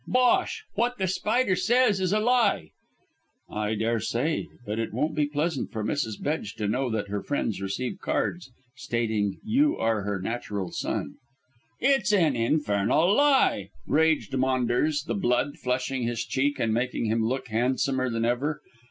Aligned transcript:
"Bosh! 0.07 0.63
What 0.73 0.97
The 0.97 1.05
Spider 1.05 1.55
says 1.55 2.01
is 2.01 2.11
a 2.11 2.19
lie." 2.19 2.71
"I 3.47 3.75
daresay; 3.75 4.47
but 4.65 4.79
it 4.79 4.91
won't 4.95 5.13
be 5.13 5.27
pleasant 5.27 5.71
for 5.71 5.83
Mrs. 5.83 6.19
Bedge 6.19 6.55
to 6.55 6.67
know 6.67 6.89
that 6.89 7.09
her 7.09 7.21
friends 7.21 7.61
receive 7.61 7.99
cards 8.01 8.49
stating 8.75 9.37
you 9.45 9.77
are 9.77 10.01
her 10.01 10.19
natural 10.19 10.71
son." 10.71 11.17
"It's 11.79 12.11
an 12.11 12.35
infernal 12.35 13.13
lie," 13.15 13.69
raged 13.85 14.35
Maunders, 14.35 15.03
the 15.03 15.13
blood 15.13 15.59
flushing 15.59 16.01
his 16.01 16.25
cheek 16.25 16.59
and 16.59 16.73
making 16.73 17.05
him 17.05 17.23
look 17.23 17.49
handsomer 17.49 18.09
than 18.09 18.25
ever. 18.25 18.59